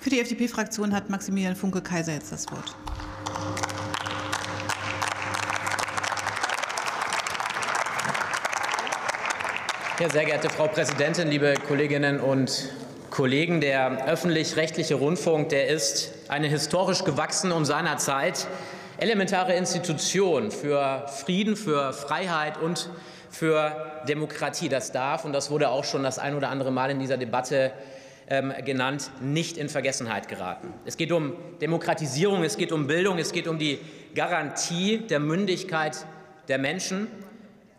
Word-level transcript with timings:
Für 0.00 0.10
die 0.10 0.20
FDP-Fraktion 0.20 0.94
hat 0.94 1.10
Maximilian 1.10 1.56
Funke-Kaiser 1.56 2.12
jetzt 2.12 2.30
das 2.30 2.46
Wort. 2.52 2.76
Ja, 9.98 10.08
sehr 10.08 10.24
geehrte 10.24 10.48
Frau 10.50 10.68
Präsidentin, 10.68 11.26
liebe 11.26 11.54
Kolleginnen 11.66 12.20
und 12.20 12.70
Kollegen! 13.10 13.60
Der 13.60 14.06
öffentlich-rechtliche 14.06 14.94
Rundfunk 14.94 15.48
der 15.48 15.66
ist 15.66 16.12
eine 16.28 16.46
historisch 16.46 17.02
gewachsene 17.02 17.52
und 17.56 17.64
seinerzeit 17.64 18.46
elementare 18.98 19.54
Institution 19.54 20.52
für 20.52 21.08
Frieden, 21.08 21.56
für 21.56 21.92
Freiheit 21.92 22.62
und 22.62 22.88
für 23.30 24.02
Demokratie. 24.08 24.68
Das 24.68 24.92
darf, 24.92 25.24
und 25.24 25.32
das 25.32 25.50
wurde 25.50 25.70
auch 25.70 25.84
schon 25.84 26.04
das 26.04 26.20
ein 26.20 26.36
oder 26.36 26.50
andere 26.50 26.70
Mal 26.70 26.92
in 26.92 27.00
dieser 27.00 27.16
Debatte 27.16 27.72
ähm, 28.30 28.52
genannt, 28.64 29.10
nicht 29.20 29.56
in 29.56 29.68
Vergessenheit 29.68 30.28
geraten. 30.28 30.72
Es 30.84 30.96
geht 30.96 31.12
um 31.12 31.34
Demokratisierung, 31.60 32.44
es 32.44 32.56
geht 32.56 32.72
um 32.72 32.86
Bildung, 32.86 33.18
es 33.18 33.32
geht 33.32 33.48
um 33.48 33.58
die 33.58 33.78
Garantie 34.14 34.98
der 34.98 35.20
Mündigkeit 35.20 36.06
der 36.48 36.58
Menschen 36.58 37.08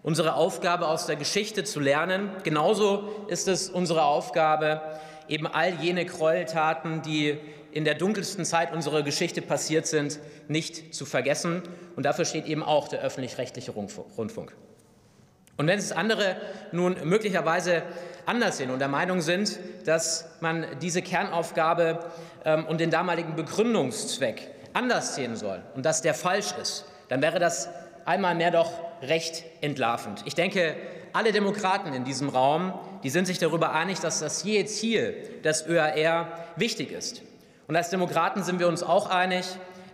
unsere 0.04 0.36
Aufgabe 0.36 0.88
aus 0.88 1.06
der 1.06 1.16
Geschichte 1.16 1.64
zu 1.64 1.80
lernen. 1.80 2.30
Genauso 2.44 3.26
ist 3.28 3.48
es 3.48 3.70
unsere 3.70 4.04
Aufgabe, 4.04 4.82
eben 5.28 5.48
all 5.48 5.74
jene 5.76 6.06
Gräueltaten, 6.06 7.02
die 7.02 7.38
in 7.72 7.86
der 7.86 7.96
dunkelsten 7.96 8.46
Zeit 8.46 8.74
unserer 8.74 9.04
Geschichte 9.04 9.42
passiert 9.42 9.86
sind, 9.86 10.20
nicht 10.48 10.96
zu 10.96 11.06
vergessen. 11.06 11.62
Und 11.96 12.04
dafür 12.04 12.26
steht 12.26 12.48
eben 12.48 12.64
auch 12.64 12.88
der 12.88 13.02
öffentlich-rechtliche 13.02 13.72
Rundfunk. 13.72 14.56
Und 15.60 15.68
wenn 15.68 15.78
es 15.78 15.92
andere 15.92 16.38
nun 16.72 16.96
möglicherweise 17.04 17.84
anders 18.26 18.56
sehen 18.58 18.72
und 18.72 18.80
der 18.80 18.88
Meinung 18.88 19.20
sind, 19.20 19.60
dass 19.84 20.30
man 20.40 20.66
diese 20.82 21.02
Kernaufgabe 21.02 22.00
ähm, 22.46 22.66
und 22.66 22.80
den 22.80 22.90
damaligen 22.90 23.36
Begründungszweck 23.36 24.52
anders 24.72 25.16
sehen 25.16 25.36
soll 25.36 25.62
und 25.76 25.86
dass 25.86 26.02
der 26.02 26.14
falsch 26.14 26.54
ist, 26.62 26.86
dann 27.10 27.22
wäre 27.22 27.40
das 27.40 27.68
einmal 28.06 28.36
mehr 28.36 28.52
doch 28.52 28.72
recht 29.02 29.44
entlarvend. 29.60 30.22
Ich 30.24 30.34
denke, 30.34 30.78
alle 31.12 31.34
Demokraten 31.34 31.94
in 31.94 32.06
diesem 32.06 32.30
Raum, 32.30 32.74
die 33.04 33.10
sind 33.10 33.26
sich 33.26 33.38
darüber 33.38 33.74
einig, 33.74 34.00
dass 34.00 34.20
das 34.20 34.44
je 34.44 34.64
Ziel 34.64 35.14
des 35.44 35.68
ÖAR 35.68 36.28
wichtig 36.56 36.94
ist. 36.94 37.22
Und 37.68 37.76
als 37.76 37.90
Demokraten 37.90 38.44
sind 38.44 38.62
wir 38.62 38.70
uns 38.70 38.82
auch 38.82 39.10
einig, 39.10 39.44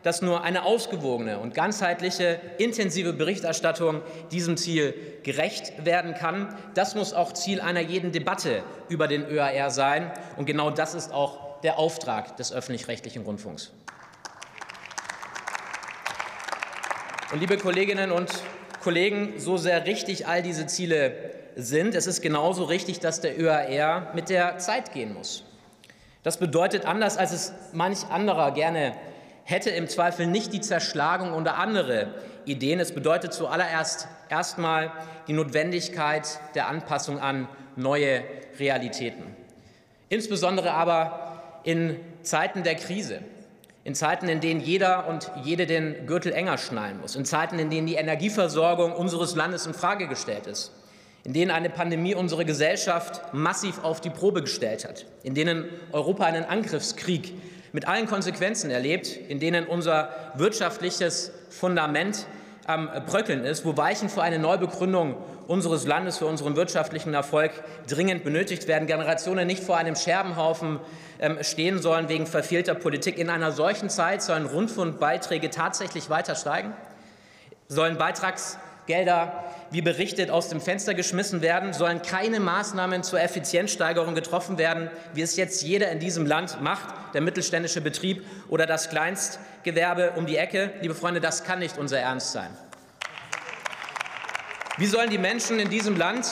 dass 0.06 0.22
nur 0.22 0.44
eine 0.44 0.66
ausgewogene 0.66 1.39
und 1.39 1.56
ganzheitliche, 1.56 2.39
intensive 2.59 3.11
Berichterstattung 3.11 4.03
diesem 4.31 4.56
Ziel 4.56 4.94
gerecht 5.23 5.84
werden 5.84 6.14
kann. 6.14 6.56
Das 6.75 6.94
muss 6.94 7.12
auch 7.12 7.34
Ziel 7.34 7.59
einer 7.59 7.80
jeden 7.80 8.12
Debatte 8.12 8.62
über 8.88 9.08
den 9.08 9.25
ÖAR 9.28 9.72
sein. 9.72 10.12
Und 10.38 10.45
genau 10.45 10.70
das 10.70 10.94
ist 10.94 11.12
auch 11.12 11.59
der 11.62 11.80
Auftrag 11.80 12.38
des 12.38 12.53
öffentlich-rechtlichen 12.53 13.23
Rundfunks. 13.23 13.72
Und 17.34 17.40
liebe 17.40 17.58
Kolleginnen 17.58 18.12
und 18.12 18.30
Kollegen, 18.84 19.40
so 19.40 19.58
sehr 19.58 19.88
richtig 19.88 20.28
all 20.28 20.44
diese 20.44 20.67
Ziele 20.67 21.16
sind, 21.56 21.95
es 21.95 22.06
ist 22.06 22.22
genauso 22.22 22.66
richtig, 22.66 23.00
dass 23.00 23.22
der 23.22 23.42
ÖAR 23.42 24.14
mit 24.14 24.30
der 24.30 24.59
Zeit 24.59 24.94
gehen 24.94 25.16
muss. 25.16 25.44
Das 26.22 26.38
bedeutet 26.38 26.86
anders, 26.86 27.17
als 27.17 27.31
es 27.31 27.53
manch 27.73 28.06
anderer 28.12 28.52
gerne 28.52 28.95
hätte, 29.45 29.69
im 29.69 29.88
Zweifel 29.88 30.27
nicht 30.27 30.51
die 30.51 30.59
Zerschlagung 30.59 31.31
unter 31.31 31.57
andere 31.57 32.13
Ideen. 32.43 32.81
Es 32.81 32.93
bedeutet 32.93 33.33
zuallererst 33.33 34.09
erstmal 34.29 34.91
die 35.27 35.33
Notwendigkeit 35.33 36.39
der 36.53 36.67
Anpassung 36.67 37.19
an 37.19 37.47
neue 37.77 38.23
Realitäten. 38.59 39.23
Insbesondere 40.09 40.71
aber 40.71 41.61
in 41.63 41.97
Zeiten 42.21 42.63
der 42.63 42.75
Krise 42.75 43.21
in 43.85 43.93
Zeiten, 43.93 44.27
in 44.27 44.41
denen 44.41 44.61
jeder 44.61 45.07
und 45.07 45.31
jede 45.44 45.67
den 45.67 46.07
Gürtel 46.07 46.34
enger 46.34 46.57
schnallen 46.57 47.00
muss, 47.00 47.16
in 47.16 47.23
Zeiten, 47.23 47.59
in 47.59 47.69
denen 47.69 47.85
die 47.85 47.94
Energieversorgung 47.94 48.91
unseres 48.91 49.35
Landes 49.35 49.67
in 49.67 49.75
Frage 49.75 50.07
gestellt 50.07 50.47
ist, 50.47 50.72
in 51.23 51.34
denen 51.34 51.51
eine 51.51 51.69
Pandemie 51.69 52.16
unsere 52.16 52.45
Gesellschaft 52.45 53.22
massiv 53.31 53.84
auf 53.84 54.01
die 54.01 54.09
Probe 54.09 54.41
gestellt 54.41 54.85
hat, 54.85 55.05
in 55.22 55.35
denen 55.35 55.66
Europa 55.91 56.25
einen 56.25 56.45
Angriffskrieg 56.45 57.34
mit 57.75 57.90
allen 57.90 58.08
Konsequenzen 58.08 58.72
erlebt, 58.72 59.08
in 59.28 59.41
denen 59.41 59.68
unser 59.68 60.08
wirtschaftliches 60.36 61.34
Fundament 61.50 62.25
am 62.66 62.90
Bröckeln 63.06 63.44
ist, 63.44 63.66
wo 63.66 63.75
Weichen 63.75 64.08
für 64.08 64.24
eine 64.24 64.40
Neubegründung 64.40 65.18
unseres 65.47 65.85
Landes, 65.85 66.18
für 66.18 66.25
unseren 66.25 66.56
wirtschaftlichen 66.56 67.14
Erfolg 67.14 67.52
dringend 67.90 68.24
benötigt 68.24 68.69
werden, 68.69 68.88
Generationen 68.88 69.46
nicht 69.46 69.62
vor 69.62 69.75
einem 69.75 69.97
Scherbenhaufen 69.97 70.80
ähm, 71.19 71.40
stehen 71.41 71.81
sollen 71.81 72.08
wegen 72.08 72.28
verfehlter 72.28 72.75
Politik. 72.75 73.18
In 73.18 73.30
einer 73.30 73.52
solchen 73.52 73.90
Zeit 73.90 74.24
sollen 74.24 74.46
Rundfunkbeiträge 74.46 75.50
tatsächlich 75.50 76.09
weiter 76.09 76.35
steigen? 76.35 76.72
Sollen 77.68 78.00
Beitragsgelder, 78.85 79.44
wie 79.72 79.81
berichtet, 79.81 80.29
aus 80.29 80.50
dem 80.50 80.62
Fenster 80.62 80.94
geschmissen 80.94 81.41
werden? 81.41 81.73
Sollen 81.73 82.01
keine 82.01 82.40
Maßnahmen 82.40 83.03
zur 83.03 83.19
Effizienzsteigerung 83.19 84.16
getroffen 84.16 84.57
werden, 84.57 84.90
wie 85.13 85.22
es 85.22 85.35
jetzt 85.35 85.63
jeder 85.63 85.91
in 85.91 86.00
diesem 86.00 86.25
Land 86.25 86.62
macht, 86.62 86.94
der 87.13 87.22
mittelständische 87.22 87.81
Betrieb 87.81 88.25
oder 88.50 88.66
das 88.66 88.90
Kleinstgewerbe 88.90 90.13
um 90.16 90.25
die 90.25 90.38
Ecke? 90.38 90.72
Liebe 90.81 90.96
Freunde, 90.96 91.19
das 91.19 91.44
kann 91.44 91.59
nicht 91.59 91.78
unser 91.78 92.00
Ernst 92.00 92.31
sein. 92.31 92.50
Wie 94.78 94.88
sollen 94.88 95.09
die 95.09 95.17
Menschen 95.17 95.59
in 95.59 95.69
diesem 95.69 95.97
Land 95.97 96.28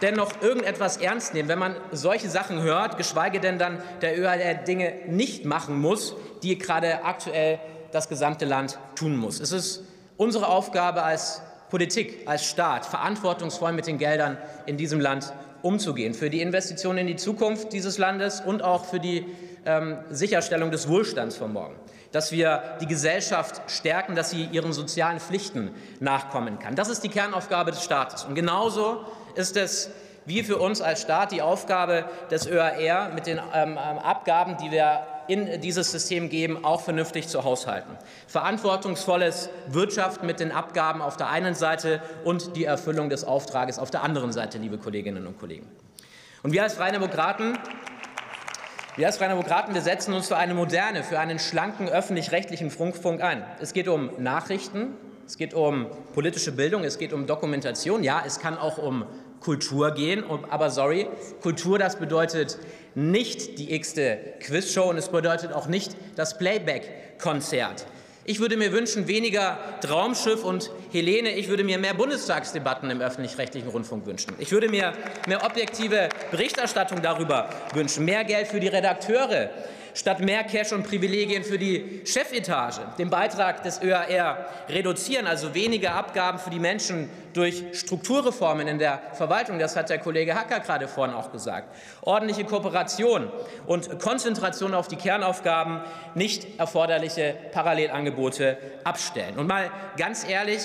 denn 0.00 0.14
noch 0.14 0.42
irgendetwas 0.42 0.96
ernst 0.98 1.34
nehmen, 1.34 1.48
wenn 1.48 1.58
man 1.58 1.76
solche 1.90 2.28
Sachen 2.28 2.62
hört, 2.62 2.98
geschweige 2.98 3.40
denn 3.40 3.58
dann 3.58 3.82
der 4.00 4.18
ÖAR 4.18 4.54
Dinge 4.54 4.92
nicht 5.06 5.44
machen 5.44 5.80
muss, 5.80 6.14
die 6.42 6.58
gerade 6.58 7.04
aktuell 7.04 7.58
das 7.90 8.08
gesamte 8.08 8.44
Land 8.44 8.78
tun 8.96 9.16
muss. 9.16 9.40
Es 9.40 9.52
ist 9.52 9.84
unsere 10.16 10.48
Aufgabe 10.48 11.02
als 11.02 11.42
Politik, 11.70 12.26
als 12.26 12.44
Staat, 12.44 12.86
verantwortungsvoll 12.86 13.72
mit 13.72 13.86
den 13.86 13.98
Geldern 13.98 14.38
in 14.66 14.76
diesem 14.76 15.00
Land 15.00 15.32
umzugehen, 15.62 16.14
für 16.14 16.30
die 16.30 16.42
Investitionen 16.42 16.98
in 16.98 17.06
die 17.06 17.16
Zukunft 17.16 17.72
dieses 17.72 17.98
Landes 17.98 18.40
und 18.40 18.62
auch 18.62 18.84
für 18.84 19.00
die 19.00 19.26
ähm, 19.64 19.98
Sicherstellung 20.10 20.70
des 20.70 20.88
Wohlstands 20.88 21.36
von 21.36 21.52
morgen, 21.52 21.74
dass 22.12 22.32
wir 22.32 22.76
die 22.80 22.86
Gesellschaft 22.86 23.62
stärken, 23.70 24.14
dass 24.14 24.30
sie 24.30 24.44
ihren 24.52 24.72
sozialen 24.72 25.20
Pflichten 25.20 25.70
nachkommen 26.00 26.58
kann. 26.58 26.76
Das 26.76 26.88
ist 26.88 27.02
die 27.02 27.08
Kernaufgabe 27.08 27.70
des 27.70 27.82
Staates. 27.82 28.24
Und 28.24 28.34
genauso 28.34 29.04
ist 29.34 29.56
es 29.56 29.90
wie 30.26 30.42
für 30.42 30.58
uns 30.58 30.80
als 30.80 31.02
Staat 31.02 31.32
die 31.32 31.42
Aufgabe 31.42 32.04
des 32.30 32.46
ÖAR, 32.46 33.10
mit 33.14 33.26
den 33.26 33.40
ähm, 33.54 33.78
Abgaben, 33.78 34.56
die 34.58 34.70
wir 34.70 35.06
in 35.28 35.60
dieses 35.60 35.90
System 35.90 36.28
geben, 36.28 36.64
auch 36.64 36.80
vernünftig 36.80 37.28
zu 37.28 37.44
haushalten. 37.44 37.96
Verantwortungsvolles 38.26 39.50
Wirtschaften 39.68 40.26
mit 40.26 40.40
den 40.40 40.52
Abgaben 40.52 41.02
auf 41.02 41.16
der 41.16 41.28
einen 41.30 41.54
Seite 41.54 42.02
und 42.24 42.56
die 42.56 42.64
Erfüllung 42.64 43.08
des 43.08 43.24
Auftrages 43.24 43.78
auf 43.78 43.90
der 43.90 44.02
anderen 44.02 44.32
Seite, 44.32 44.58
liebe 44.58 44.78
Kolleginnen 44.78 45.26
und 45.26 45.38
Kollegen. 45.38 45.66
Und 46.42 46.52
wir 46.52 46.62
als 46.62 46.74
Freie 46.74 46.92
Demokraten 46.92 47.58
wir 48.96 49.08
als 49.08 49.16
Freie 49.16 49.30
Demokraten, 49.30 49.74
wir 49.74 49.82
setzen 49.82 50.14
uns 50.14 50.28
für 50.28 50.36
eine 50.36 50.54
moderne, 50.54 51.02
für 51.02 51.18
einen 51.18 51.40
schlanken 51.40 51.88
öffentlich-rechtlichen 51.88 52.70
Rundfunk 52.70 53.22
ein. 53.22 53.42
Es 53.60 53.72
geht 53.72 53.88
um 53.88 54.10
Nachrichten, 54.18 54.94
es 55.26 55.36
geht 55.36 55.52
um 55.52 55.86
politische 56.12 56.52
Bildung, 56.52 56.84
es 56.84 56.96
geht 56.96 57.12
um 57.12 57.26
Dokumentation. 57.26 58.04
Ja, 58.04 58.22
es 58.24 58.38
kann 58.38 58.56
auch 58.56 58.78
um 58.78 59.04
Kultur 59.44 59.92
gehen. 59.92 60.24
Aber 60.50 60.70
sorry, 60.70 61.06
Kultur, 61.42 61.78
das 61.78 61.96
bedeutet 61.96 62.58
nicht 62.94 63.58
die 63.58 63.74
x-te 63.74 64.18
Quizshow 64.40 64.90
und 64.90 64.96
es 64.96 65.08
bedeutet 65.08 65.52
auch 65.52 65.66
nicht 65.66 65.96
das 66.16 66.38
Playback-Konzert. 66.38 67.86
Ich 68.26 68.40
würde 68.40 68.56
mir 68.56 68.72
wünschen, 68.72 69.06
weniger 69.06 69.58
Traumschiff 69.82 70.44
und 70.44 70.70
Helene. 70.90 71.32
Ich 71.32 71.48
würde 71.48 71.62
mir 71.62 71.76
mehr 71.76 71.92
Bundestagsdebatten 71.92 72.88
im 72.90 73.02
öffentlich-rechtlichen 73.02 73.68
Rundfunk 73.68 74.06
wünschen. 74.06 74.34
Ich 74.38 74.50
würde 74.50 74.70
mir 74.70 74.94
mehr 75.26 75.44
objektive 75.44 76.08
Berichterstattung 76.30 77.02
darüber 77.02 77.50
wünschen, 77.74 78.06
mehr 78.06 78.24
Geld 78.24 78.46
für 78.46 78.60
die 78.60 78.68
Redakteure, 78.68 79.50
statt 79.94 80.20
mehr 80.20 80.44
Cash 80.44 80.72
und 80.72 80.82
Privilegien 80.82 81.44
für 81.44 81.58
die 81.58 82.02
Chefetage, 82.04 82.80
den 82.98 83.08
Beitrag 83.08 83.62
des 83.62 83.80
ÖAR 83.80 84.36
reduzieren, 84.68 85.26
also 85.26 85.54
weniger 85.54 85.94
Abgaben 85.94 86.38
für 86.38 86.50
die 86.50 86.58
Menschen 86.58 87.08
durch 87.32 87.64
Strukturreformen 87.72 88.68
in 88.68 88.78
der 88.78 89.00
Verwaltung, 89.14 89.58
das 89.58 89.76
hat 89.76 89.90
der 89.90 89.98
Kollege 89.98 90.34
Hacker 90.34 90.60
gerade 90.60 90.88
vorhin 90.88 91.14
auch 91.14 91.32
gesagt, 91.32 91.74
ordentliche 92.02 92.44
Kooperation 92.44 93.30
und 93.66 93.98
Konzentration 94.00 94.74
auf 94.74 94.88
die 94.88 94.96
Kernaufgaben, 94.96 95.80
nicht 96.14 96.58
erforderliche 96.58 97.34
Parallelangebote 97.52 98.58
abstellen. 98.84 99.38
Und 99.38 99.46
mal 99.46 99.70
ganz 99.96 100.28
ehrlich, 100.28 100.60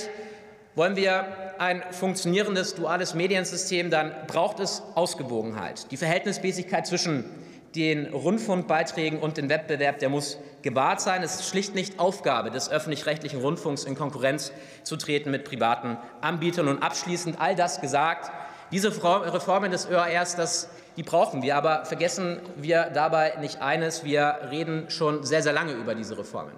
wollen 0.76 0.96
wir 0.96 1.26
ein 1.58 1.84
funktionierendes 1.92 2.76
duales 2.76 3.14
Mediensystem, 3.14 3.90
dann 3.90 4.14
braucht 4.28 4.60
es 4.60 4.82
Ausgewogenheit, 4.96 5.92
die 5.92 5.98
Verhältnismäßigkeit 5.98 6.88
zwischen 6.88 7.26
den 7.76 8.08
Rundfunkbeiträgen 8.08 9.20
und 9.20 9.38
den 9.38 9.50
Wettbewerb, 9.50 10.00
der 10.00 10.10
muss 10.10 10.38
gewahrt 10.62 11.02
sein. 11.02 11.24
Es 11.24 11.36
ist 11.36 11.50
schlicht 11.50 11.76
nicht 11.76 12.00
Aufgabe 12.00 12.52
des 12.52 12.70
öffentlich-rechtlichen 12.70 13.42
Rundfunks, 13.42 13.84
in 13.84 13.96
Konkurrenz 13.96 14.52
zu 14.84 14.98
treten 14.98 15.32
mit 15.32 15.46
privaten 15.46 15.98
Anbietern. 16.22 16.68
Und 16.68 16.82
abschließend 16.82 17.40
all 17.40 17.56
das 17.56 17.82
gesagt, 17.82 18.32
diese 18.72 18.90
Reformen 18.90 19.72
des 19.72 19.88
ÖARs, 19.90 20.36
das, 20.36 20.70
die 20.98 21.04
brauchen 21.04 21.42
wir. 21.42 21.56
Aber 21.56 21.86
vergessen 21.86 22.40
wir 22.56 22.92
dabei 22.94 23.34
nicht 23.40 23.62
eines, 23.62 24.04
wir 24.04 24.40
reden 24.52 24.90
schon 24.90 25.24
sehr, 25.24 25.42
sehr 25.42 25.54
lange 25.54 25.74
über 25.74 25.96
diese 25.96 26.18
Reformen. 26.18 26.54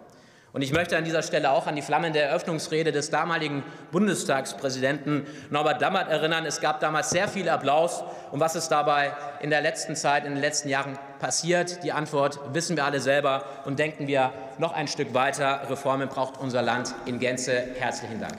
Und 0.53 0.63
ich 0.63 0.73
möchte 0.73 0.97
an 0.97 1.05
dieser 1.05 1.23
Stelle 1.23 1.51
auch 1.51 1.65
an 1.67 1.77
die 1.77 1.81
flammende 1.81 2.19
Eröffnungsrede 2.19 2.91
des 2.91 3.09
damaligen 3.09 3.63
Bundestagspräsidenten 3.91 5.25
Norbert 5.49 5.79
Lammert 5.79 6.09
erinnern. 6.09 6.45
Es 6.45 6.59
gab 6.59 6.81
damals 6.81 7.09
sehr 7.09 7.29
viel 7.29 7.47
Applaus. 7.47 8.03
Und 8.31 8.41
was 8.41 8.55
ist 8.55 8.67
dabei 8.67 9.13
in 9.39 9.49
der 9.49 9.61
letzten 9.61 9.95
Zeit, 9.95 10.25
in 10.25 10.33
den 10.33 10.41
letzten 10.41 10.67
Jahren 10.67 10.99
passiert? 11.19 11.83
Die 11.85 11.93
Antwort 11.93 12.39
wissen 12.53 12.75
wir 12.75 12.83
alle 12.83 12.99
selber. 12.99 13.45
Und 13.63 13.79
denken 13.79 14.07
wir 14.07 14.33
noch 14.57 14.73
ein 14.73 14.89
Stück 14.89 15.13
weiter. 15.13 15.61
Reformen 15.69 16.09
braucht 16.09 16.37
unser 16.37 16.61
Land 16.61 16.95
in 17.05 17.19
Gänze. 17.19 17.53
Herzlichen 17.79 18.19
Dank. 18.19 18.35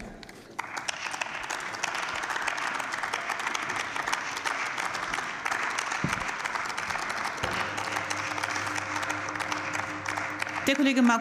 Der 10.69 10.77
Kollege 10.77 11.03
Mark 11.03 11.11